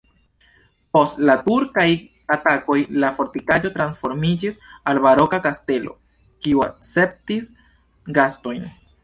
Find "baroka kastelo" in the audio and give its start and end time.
5.05-5.95